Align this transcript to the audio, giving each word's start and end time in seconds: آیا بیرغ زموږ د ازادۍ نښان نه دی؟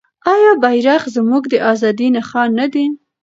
آیا 0.33 0.51
بیرغ 0.63 1.03
زموږ 1.15 1.43
د 1.53 1.55
ازادۍ 1.71 2.07
نښان 2.15 2.49
نه 2.59 2.65
دی؟ 2.73 2.85